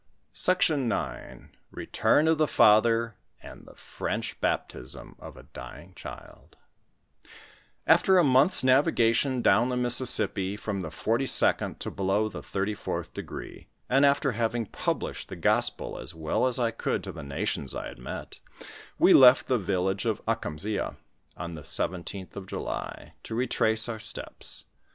[0.33, 1.43] SECTION IX.
[1.71, 3.13] BiTinur or thb fathkr,
[3.43, 6.49] asd tub fiibnch baptism or a dyisq oHu.n,
[7.87, 13.67] Afteb a month's navigation down the Missisipi, from the 42d to below the 34th degree,
[13.87, 17.87] and after having published the gospel as well as I could to the nations I
[17.87, 18.39] had met,
[18.97, 20.97] we left the village of Akamsea
[21.37, 24.65] on the 17th of July, to retrace our steps.